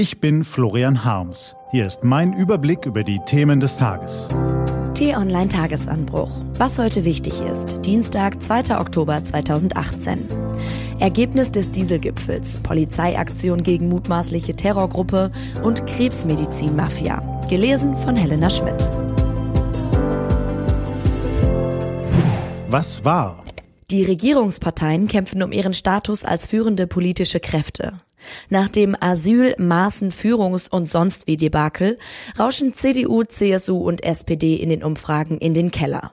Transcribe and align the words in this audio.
Ich 0.00 0.18
bin 0.18 0.44
Florian 0.44 1.04
Harms. 1.04 1.54
Hier 1.72 1.86
ist 1.86 2.04
mein 2.04 2.32
Überblick 2.32 2.86
über 2.86 3.04
die 3.04 3.20
Themen 3.26 3.60
des 3.60 3.76
Tages. 3.76 4.28
T-Online 4.94 5.48
Tagesanbruch. 5.48 6.30
Was 6.54 6.78
heute 6.78 7.04
wichtig 7.04 7.42
ist. 7.42 7.84
Dienstag, 7.84 8.42
2. 8.42 8.80
Oktober 8.80 9.22
2018. 9.22 10.26
Ergebnis 11.00 11.50
des 11.50 11.70
Dieselgipfels, 11.72 12.60
Polizeiaktion 12.62 13.62
gegen 13.62 13.90
mutmaßliche 13.90 14.56
Terrorgruppe 14.56 15.32
und 15.62 15.86
Krebsmedizin-Mafia. 15.86 17.20
Gelesen 17.50 17.94
von 17.94 18.16
Helena 18.16 18.48
Schmidt. 18.48 18.88
Was 22.70 23.04
war? 23.04 23.44
Die 23.90 24.04
Regierungsparteien 24.04 25.08
kämpfen 25.08 25.42
um 25.42 25.52
ihren 25.52 25.74
Status 25.74 26.24
als 26.24 26.46
führende 26.46 26.86
politische 26.86 27.40
Kräfte. 27.40 28.00
Nach 28.48 28.68
dem 28.68 28.96
Asyl-, 28.98 29.56
Maßen-, 29.58 30.12
Führungs- 30.12 30.70
und 30.70 30.88
sonst 30.88 31.26
wie 31.26 31.36
Debakel 31.36 31.98
rauschen 32.38 32.74
CDU, 32.74 33.24
CSU 33.24 33.76
und 33.76 34.04
SPD 34.04 34.56
in 34.56 34.68
den 34.70 34.82
Umfragen 34.82 35.38
in 35.38 35.54
den 35.54 35.70
Keller. 35.70 36.12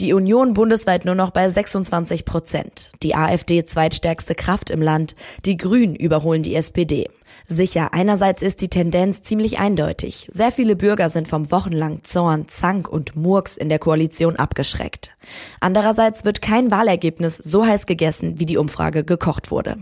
Die 0.00 0.12
Union 0.12 0.54
bundesweit 0.54 1.04
nur 1.04 1.14
noch 1.14 1.30
bei 1.30 1.48
26 1.48 2.24
Prozent. 2.24 2.92
Die 3.02 3.14
AfD 3.14 3.64
zweitstärkste 3.64 4.34
Kraft 4.34 4.70
im 4.70 4.82
Land. 4.82 5.14
Die 5.44 5.56
Grünen 5.56 5.94
überholen 5.94 6.42
die 6.42 6.54
SPD. 6.54 7.08
Sicher, 7.48 7.92
einerseits 7.92 8.42
ist 8.42 8.60
die 8.60 8.68
Tendenz 8.68 9.22
ziemlich 9.22 9.58
eindeutig. 9.58 10.28
Sehr 10.30 10.52
viele 10.52 10.76
Bürger 10.76 11.08
sind 11.10 11.28
vom 11.28 11.50
wochenlangen 11.50 12.04
Zorn, 12.04 12.48
Zank 12.48 12.88
und 12.88 13.16
Murks 13.16 13.56
in 13.56 13.68
der 13.68 13.78
Koalition 13.78 14.36
abgeschreckt. 14.36 15.12
Andererseits 15.60 16.24
wird 16.24 16.40
kein 16.40 16.70
Wahlergebnis 16.70 17.36
so 17.36 17.66
heiß 17.66 17.86
gegessen, 17.86 18.38
wie 18.38 18.46
die 18.46 18.58
Umfrage 18.58 19.04
gekocht 19.04 19.50
wurde. 19.50 19.76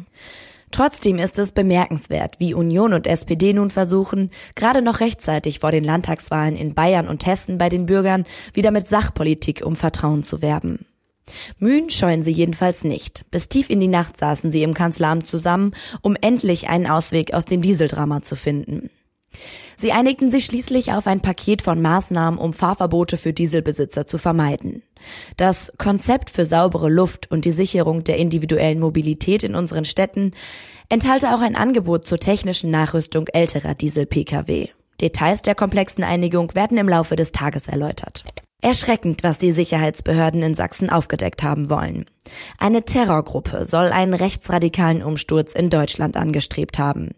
Trotzdem 0.70 1.18
ist 1.18 1.38
es 1.38 1.52
bemerkenswert, 1.52 2.38
wie 2.38 2.54
Union 2.54 2.92
und 2.92 3.06
SPD 3.06 3.52
nun 3.52 3.70
versuchen, 3.70 4.30
gerade 4.54 4.82
noch 4.82 5.00
rechtzeitig 5.00 5.58
vor 5.58 5.72
den 5.72 5.84
Landtagswahlen 5.84 6.56
in 6.56 6.74
Bayern 6.74 7.08
und 7.08 7.26
Hessen 7.26 7.58
bei 7.58 7.68
den 7.68 7.86
Bürgern 7.86 8.24
wieder 8.54 8.70
mit 8.70 8.88
Sachpolitik 8.88 9.62
um 9.64 9.74
Vertrauen 9.74 10.22
zu 10.22 10.42
werben. 10.42 10.86
Mühen 11.58 11.90
scheuen 11.90 12.22
sie 12.22 12.32
jedenfalls 12.32 12.84
nicht. 12.84 13.24
Bis 13.30 13.48
tief 13.48 13.70
in 13.70 13.80
die 13.80 13.88
Nacht 13.88 14.16
saßen 14.16 14.50
sie 14.50 14.62
im 14.62 14.74
Kanzleramt 14.74 15.26
zusammen, 15.26 15.72
um 16.02 16.16
endlich 16.20 16.68
einen 16.68 16.86
Ausweg 16.86 17.34
aus 17.34 17.44
dem 17.44 17.62
Dieseldrama 17.62 18.22
zu 18.22 18.36
finden. 18.36 18.90
Sie 19.80 19.92
einigten 19.92 20.30
sich 20.30 20.44
schließlich 20.44 20.92
auf 20.92 21.06
ein 21.06 21.22
Paket 21.22 21.62
von 21.62 21.80
Maßnahmen, 21.80 22.38
um 22.38 22.52
Fahrverbote 22.52 23.16
für 23.16 23.32
Dieselbesitzer 23.32 24.04
zu 24.04 24.18
vermeiden. 24.18 24.82
Das 25.38 25.72
Konzept 25.78 26.28
für 26.28 26.44
saubere 26.44 26.90
Luft 26.90 27.30
und 27.30 27.46
die 27.46 27.52
Sicherung 27.52 28.04
der 28.04 28.18
individuellen 28.18 28.78
Mobilität 28.78 29.42
in 29.42 29.54
unseren 29.54 29.86
Städten 29.86 30.32
enthalte 30.90 31.34
auch 31.34 31.40
ein 31.40 31.56
Angebot 31.56 32.06
zur 32.06 32.18
technischen 32.18 32.70
Nachrüstung 32.70 33.26
älterer 33.28 33.72
Diesel-Pkw. 33.72 34.68
Details 35.00 35.40
der 35.40 35.54
komplexen 35.54 36.04
Einigung 36.04 36.54
werden 36.54 36.76
im 36.76 36.86
Laufe 36.86 37.16
des 37.16 37.32
Tages 37.32 37.66
erläutert. 37.66 38.22
Erschreckend, 38.60 39.22
was 39.22 39.38
die 39.38 39.52
Sicherheitsbehörden 39.52 40.42
in 40.42 40.54
Sachsen 40.54 40.90
aufgedeckt 40.90 41.42
haben 41.42 41.70
wollen. 41.70 42.04
Eine 42.58 42.84
Terrorgruppe 42.84 43.64
soll 43.64 43.86
einen 43.86 44.12
rechtsradikalen 44.12 45.02
Umsturz 45.02 45.54
in 45.54 45.70
Deutschland 45.70 46.18
angestrebt 46.18 46.78
haben. 46.78 47.12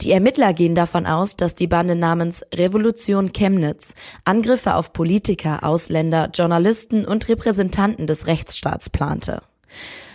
Die 0.00 0.12
Ermittler 0.12 0.52
gehen 0.52 0.74
davon 0.74 1.06
aus, 1.06 1.36
dass 1.36 1.54
die 1.54 1.66
Bande 1.66 1.94
namens 1.94 2.44
Revolution 2.54 3.32
Chemnitz 3.32 3.94
Angriffe 4.24 4.74
auf 4.74 4.92
Politiker, 4.92 5.64
Ausländer, 5.64 6.30
Journalisten 6.32 7.04
und 7.04 7.28
Repräsentanten 7.28 8.06
des 8.06 8.26
Rechtsstaats 8.26 8.90
plante. 8.90 9.42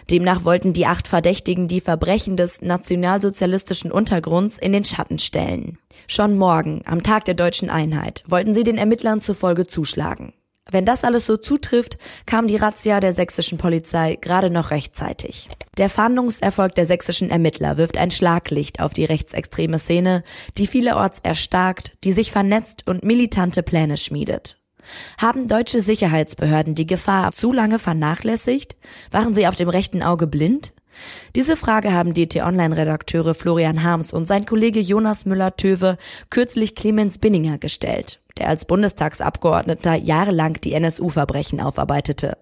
Demnach 0.10 0.44
wollten 0.44 0.74
die 0.74 0.86
acht 0.86 1.08
Verdächtigen 1.08 1.68
die 1.68 1.82
Verbrechen 1.82 2.36
des 2.36 2.62
nationalsozialistischen 2.62 3.92
Untergrunds 3.92 4.60
in 4.60 4.74
den 4.74 4.86
Schatten 4.86 5.18
stellen. 5.18 5.78
Schon 6.08 6.38
morgen, 6.38 6.82
am 6.86 7.04
Tag 7.04 7.26
der 7.26 7.36
deutschen 7.36 7.70
Einheit, 7.70 8.24
wollten 8.28 8.54
sie 8.54 8.64
den 8.64 8.78
Ermittlern 8.78 9.22
zufolge 9.22 9.66
zuschlagen. 9.68 10.34
Wenn 10.70 10.86
das 10.86 11.04
alles 11.04 11.26
so 11.26 11.38
zutrifft, 11.38 11.98
kam 12.26 12.48
die 12.48 12.56
Razzia 12.56 13.00
der 13.00 13.14
sächsischen 13.14 13.58
Polizei 13.58 14.18
gerade 14.20 14.50
noch 14.50 14.72
rechtzeitig. 14.72 15.48
Der 15.78 15.90
Fahndungserfolg 15.90 16.76
der 16.76 16.86
sächsischen 16.86 17.30
Ermittler 17.30 17.78
wirft 17.78 17.98
ein 17.98 18.12
Schlaglicht 18.12 18.80
auf 18.80 18.94
die 18.94 19.06
rechtsextreme 19.06 19.80
Szene, 19.80 20.24
die 20.58 20.68
vielerorts 20.68 21.20
erstarkt, 21.24 21.94
die 22.04 22.12
sich 22.12 22.32
vernetzt 22.32 22.88
und 22.88 23.04
militante 23.04 23.64
Pläne 23.64 23.98
schmiedet. 23.98 24.60
Haben 25.18 25.48
deutsche 25.48 25.82
Sicherheitsbehörden 25.82 26.76
die 26.76 26.86
Gefahr 26.86 27.32
zu 27.32 27.52
lange 27.52 27.80
vernachlässigt? 27.80 28.76
Waren 29.12 29.34
sie 29.34 29.48
auf 29.48 29.56
dem 29.56 29.70
rechten 29.70 30.04
Auge 30.04 30.28
blind? 30.28 30.74
Diese 31.36 31.58
Frage 31.58 31.92
haben 31.92 32.14
die 32.14 32.28
T-Online-Redakteure 32.28 33.34
Florian 33.34 33.84
Harms 33.84 34.14
und 34.14 34.28
sein 34.28 34.46
Kollege 34.46 34.80
Jonas 34.80 35.26
Müller-Töwe 35.26 35.98
kürzlich 36.30 36.76
Clemens 36.76 37.18
Binninger 37.18 37.58
gestellt, 37.58 38.22
der 38.38 38.50
als 38.50 38.66
Bundestagsabgeordneter 38.66 39.96
jahrelang 39.96 40.60
die 40.62 40.74
NSU-Verbrechen 40.74 41.62
aufarbeitete. 41.62 42.38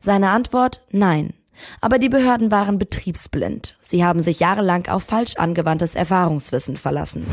Seine 0.00 0.30
Antwort? 0.30 0.84
Nein. 0.90 1.32
Aber 1.80 1.98
die 1.98 2.08
Behörden 2.08 2.50
waren 2.50 2.78
betriebsblind. 2.78 3.76
Sie 3.80 4.04
haben 4.04 4.20
sich 4.20 4.40
jahrelang 4.40 4.88
auf 4.88 5.04
falsch 5.04 5.36
angewandtes 5.36 5.94
Erfahrungswissen 5.94 6.76
verlassen. 6.76 7.26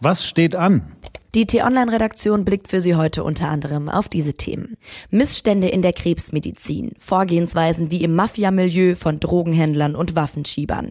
Was 0.00 0.26
steht 0.26 0.54
an? 0.54 0.96
Die 1.34 1.46
T-Online-Redaktion 1.46 2.46
blickt 2.46 2.68
für 2.68 2.80
Sie 2.80 2.94
heute 2.94 3.22
unter 3.22 3.50
anderem 3.50 3.90
auf 3.90 4.08
diese 4.08 4.34
Themen. 4.34 4.78
Missstände 5.10 5.68
in 5.68 5.82
der 5.82 5.92
Krebsmedizin, 5.92 6.92
Vorgehensweisen 6.98 7.90
wie 7.90 8.02
im 8.02 8.14
Mafia-Milieu 8.14 8.94
von 8.94 9.20
Drogenhändlern 9.20 9.94
und 9.94 10.16
Waffenschiebern. 10.16 10.90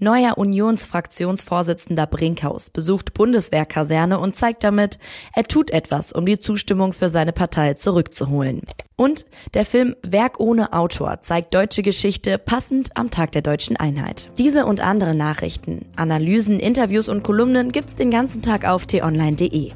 Neuer 0.00 0.38
Unionsfraktionsvorsitzender 0.38 2.06
Brinkhaus 2.06 2.70
besucht 2.70 3.14
Bundeswehrkaserne 3.14 4.18
und 4.18 4.36
zeigt 4.36 4.62
damit, 4.62 4.98
er 5.34 5.44
tut 5.44 5.70
etwas, 5.70 6.12
um 6.12 6.24
die 6.24 6.38
Zustimmung 6.38 6.92
für 6.92 7.08
seine 7.08 7.32
Partei 7.32 7.74
zurückzuholen. 7.74 8.62
Und 8.94 9.26
der 9.54 9.64
Film 9.64 9.94
Werk 10.02 10.40
ohne 10.40 10.72
Autor 10.72 11.20
zeigt 11.22 11.54
deutsche 11.54 11.82
Geschichte 11.82 12.36
passend 12.36 12.96
am 12.96 13.10
Tag 13.10 13.30
der 13.30 13.42
deutschen 13.42 13.76
Einheit. 13.76 14.28
Diese 14.38 14.66
und 14.66 14.80
andere 14.80 15.14
Nachrichten, 15.14 15.86
Analysen, 15.94 16.58
Interviews 16.58 17.08
und 17.08 17.22
Kolumnen 17.22 17.70
gibt's 17.70 17.94
den 17.94 18.10
ganzen 18.10 18.42
Tag 18.42 18.68
auf 18.68 18.86
t-online.de. 18.86 19.70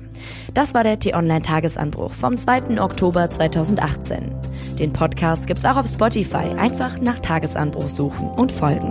Das 0.55 0.75
war 0.75 0.83
der 0.83 0.99
T-Online 0.99 1.43
Tagesanbruch 1.43 2.13
vom 2.13 2.37
2. 2.37 2.81
Oktober 2.81 3.31
2018. 3.31 4.35
Den 4.79 4.93
Podcast 4.93 5.47
gibt's 5.47 5.65
auch 5.65 5.77
auf 5.77 5.87
Spotify. 5.87 6.55
Einfach 6.57 6.99
nach 6.99 7.21
Tagesanbruch 7.21 7.89
suchen 7.89 8.29
und 8.31 8.51
folgen. 8.51 8.91